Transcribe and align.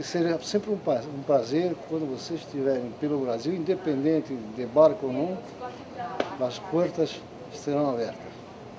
que 0.00 0.06
será 0.06 0.38
sempre 0.38 0.70
um 0.70 0.76
um 0.76 1.22
prazer 1.26 1.76
quando 1.90 2.10
vocês 2.10 2.40
estiverem 2.40 2.90
pelo 2.98 3.18
Brasil, 3.18 3.52
independente 3.52 4.34
de 4.56 4.64
barco 4.64 5.08
ou 5.08 5.12
não, 5.12 5.38
as 6.40 6.58
portas 6.58 7.20
estarão 7.52 7.90
abertas. 7.90 8.16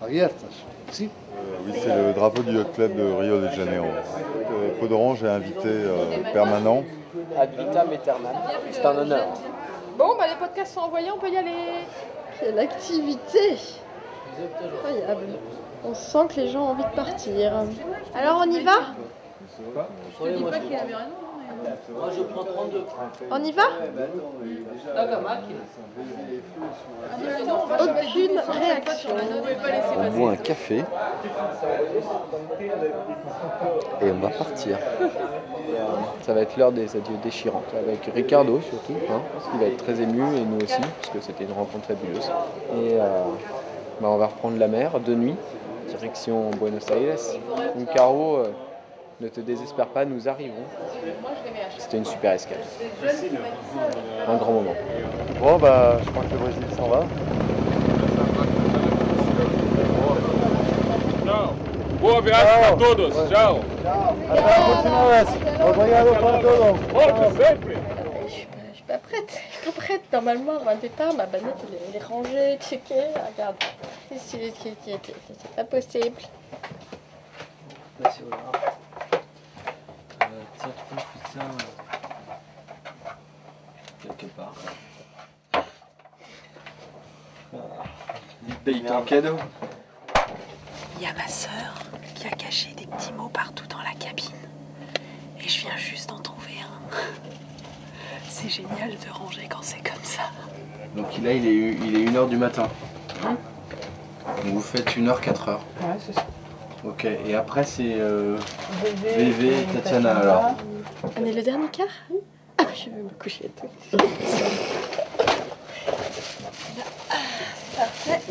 Abertas, 0.02 0.50
sim? 0.92 1.12
Euh, 1.32 1.60
oui, 1.64 1.74
c'est 1.80 1.96
le 1.96 2.14
drapeau 2.14 2.42
du 2.42 2.58
yacht 2.58 2.74
club 2.74 2.96
de 2.96 3.04
Rio 3.04 3.40
de 3.40 3.50
Janeiro. 3.56 3.86
Peau 4.80 4.88
d'Orange 4.88 5.24
est 5.24 5.30
invité 5.30 5.70
euh, 5.70 6.24
permanent. 6.34 6.84
Ad 7.38 7.52
vitam 7.52 7.92
aeternam. 7.92 8.36
C'est 8.72 8.84
un 8.84 8.98
honneur. 8.98 9.28
Bon, 10.00 10.16
bah 10.18 10.26
les 10.28 10.40
podcasts 10.40 10.74
sont 10.74 10.80
envoyés, 10.80 11.12
on 11.12 11.20
peut 11.20 11.30
y 11.30 11.38
aller. 11.38 11.86
Quelle 12.40 12.58
activité 12.58 13.60
Incroyable. 14.40 15.28
On 15.86 15.94
sent 15.94 16.28
que 16.30 16.42
les 16.42 16.48
gens 16.48 16.64
ont 16.64 16.70
envie 16.70 16.84
de 16.84 16.96
partir. 16.96 17.54
Alors 18.16 18.44
on 18.44 18.50
y 18.50 18.64
va? 18.64 18.96
Moi 21.94 22.10
je 22.16 22.24
prends 22.24 22.44
32. 22.44 22.86
On 23.30 23.44
y 23.44 23.52
va 23.52 23.64
Aucune 27.80 28.40
réaction. 28.60 29.10
On 29.98 30.10
boit 30.12 30.32
un 30.32 30.36
café 30.38 30.84
et 34.02 34.12
on 34.12 34.20
va 34.20 34.30
partir. 34.30 34.78
Ça 36.22 36.34
va 36.34 36.42
être 36.42 36.58
l'heure 36.58 36.72
des 36.72 36.96
adieux 36.96 37.18
déchirants 37.24 37.64
avec 37.78 38.10
Ricardo 38.14 38.60
surtout, 38.62 38.94
hein, 39.10 39.22
il 39.54 39.60
va 39.60 39.66
être 39.68 39.78
très 39.84 40.02
ému 40.02 40.22
et 40.36 40.42
nous 40.42 40.58
aussi 40.64 40.80
parce 40.80 41.10
que 41.14 41.20
c'était 41.20 41.44
une 41.44 41.54
rencontre 41.54 41.86
fabuleuse. 41.86 42.30
Et 42.76 42.94
euh, 42.94 43.24
bah, 44.00 44.10
on 44.10 44.18
va 44.18 44.28
reprendre 44.28 44.58
la 44.58 44.68
mer 44.68 45.00
de 45.00 45.16
nuit, 45.16 45.36
direction 45.88 46.52
Buenos 46.52 46.88
Aires. 46.90 47.18
Donc 47.76 47.94
Caro, 47.94 48.38
euh, 48.38 48.52
ne 49.22 49.28
te 49.30 49.40
désespère 49.40 49.88
pas, 49.88 50.04
nous 50.04 50.28
arrivons. 50.28 50.66
C'était 51.78 51.98
une 51.98 52.06
super 52.06 52.34
escale. 52.34 52.58
Un 54.28 54.36
grand 54.38 54.52
moment. 54.52 54.76
Bon, 55.40 55.58
bah, 55.58 55.98
je 56.04 56.10
crois 56.10 56.24
que 56.24 56.32
le 56.32 56.38
Brésil 56.38 56.64
s'en 56.76 56.88
va. 56.88 57.06
Boa 62.02 62.20
viagem 62.20 62.62
para 62.62 62.78
todos. 62.78 63.14
Tchau. 63.30 63.60
Hasta 64.28 64.50
la 64.50 64.66
próxima 64.66 65.06
vez. 65.08 65.28
Obrigado 65.70 66.14
para 66.16 66.40
todo. 66.42 66.74
Volte 66.92 67.38
sempre. 67.38 67.76
Je 68.26 68.32
suis 68.32 68.46
pas, 68.48 68.58
je 68.72 68.76
suis 68.76 68.84
pas 68.88 68.98
prête. 68.98 69.30
Je 69.30 69.56
suis 69.56 69.72
pas 69.72 69.82
prête. 69.82 70.02
Normalement, 70.12 70.56
avant 70.56 70.72
le 70.72 70.78
départ, 70.78 71.14
ma 71.14 71.28
banette 71.28 71.58
elle 71.62 71.96
est, 71.96 72.04
rangée, 72.04 72.58
checkée. 72.60 73.14
Regarde. 73.36 73.56
C'est 74.18 75.56
pas 75.56 75.64
possible. 75.64 76.22
Tiens, 78.02 78.10
tu 80.60 80.66
peux 80.90 81.02
foutre 81.02 81.32
ça 81.34 81.42
quelque 84.02 84.26
part. 84.34 84.54
Paye 88.66 88.84
ton 88.84 89.02
cadeau. 89.04 89.38
Il 90.98 91.04
y 91.04 91.06
a 91.06 91.14
ma 91.14 91.28
sœur 91.28 91.74
qui 92.16 92.28
a 92.28 92.32
caché 92.32 92.74
des 92.76 92.86
petits 92.86 93.14
mots 93.14 93.30
partout 93.30 93.66
dans 93.68 93.82
la 93.82 93.94
cabine. 93.94 94.26
Et 95.40 95.48
je 95.48 95.62
viens 95.62 95.78
juste 95.78 96.10
d'en 96.10 96.20
trouver 96.20 96.54
un. 96.62 96.96
C'est 98.30 98.50
génial 98.50 98.92
de 98.92 99.10
ranger 99.12 99.48
quand 99.50 99.62
c'est 99.62 99.82
comme 99.82 100.04
ça. 100.04 100.24
Donc 100.96 101.08
là, 101.22 101.34
il 101.34 101.46
est, 101.46 101.74
il 101.86 101.96
est 101.96 102.06
1h 102.06 102.30
du 102.30 102.38
matin. 102.38 102.68
Donc 103.22 104.46
vous 104.46 104.62
faites 104.62 104.90
1h, 104.96 105.22
4h. 105.22 105.50
Ouais, 105.50 105.60
c'est 106.00 106.14
ça. 106.14 106.26
Ok, 106.84 107.06
et 107.06 107.36
après 107.36 107.64
c'est 107.64 107.94
euh, 108.00 108.38
VV, 109.04 109.66
Tatiana 109.74 110.18
alors. 110.18 110.56
On 111.20 111.26
est 111.26 111.32
le 111.32 111.44
dernier 111.44 111.68
quart 111.68 111.86
Ah, 112.58 112.64
je 112.74 112.90
vais 112.90 113.04
me 113.04 113.10
coucher 113.20 113.52
tout. 113.56 113.68
Ah, 117.12 117.16
c'est 117.56 117.78
parfait. 117.78 118.22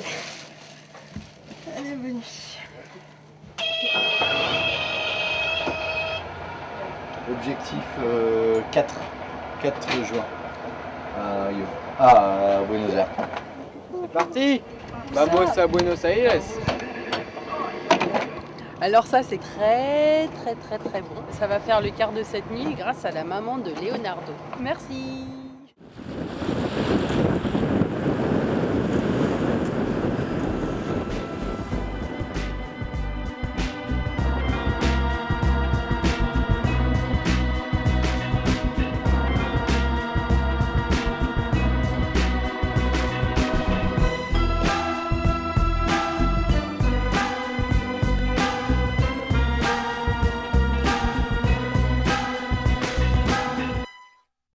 Allez, 1.77 1.95
bonne 1.95 2.15
nuit. 2.15 2.59
Objectif 7.31 7.85
euh, 8.05 8.61
4. 8.73 8.95
4 9.63 9.89
juin. 10.07 10.25
À, 11.17 11.49
Rio. 11.49 11.65
ah, 12.01 12.59
à 12.59 12.63
Buenos 12.63 12.95
Aires. 12.95 13.09
C'est 14.01 14.13
parti 14.13 14.63
Vamos 15.13 15.59
a 15.59 15.67
Buenos 15.67 16.05
Aires 16.05 16.41
Alors 18.83 19.07
ça 19.07 19.23
c'est 19.23 19.39
très 19.39 20.29
très 20.29 20.55
très 20.55 20.79
très 20.79 21.03
bon. 21.03 21.23
Ça 21.33 21.47
va 21.47 21.61
faire 21.61 21.81
le 21.81 21.91
quart 21.91 22.13
de 22.13 22.23
cette 22.23 22.51
nuit 22.51 22.75
grâce 22.75 23.05
à 23.05 23.11
la 23.11 23.25
maman 23.25 23.59
de 23.59 23.71
Leonardo. 23.71 24.33
Merci 24.59 25.27